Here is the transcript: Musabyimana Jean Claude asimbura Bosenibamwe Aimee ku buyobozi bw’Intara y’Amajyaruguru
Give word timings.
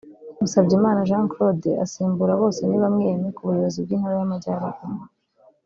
Musabyimana 0.39 1.05
Jean 1.09 1.25
Claude 1.31 1.71
asimbura 1.83 2.39
Bosenibamwe 2.39 3.01
Aimee 3.05 3.33
ku 3.35 3.41
buyobozi 3.47 3.77
bw’Intara 3.85 4.15
y’Amajyaruguru 4.19 4.95